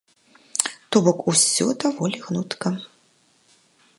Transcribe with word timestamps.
То 0.95 1.01
бок, 1.07 1.19
усё 1.31 1.67
даволі 1.85 2.17
гнутка. 2.25 2.67